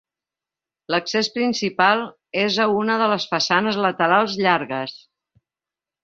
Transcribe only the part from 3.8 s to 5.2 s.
laterals llargues.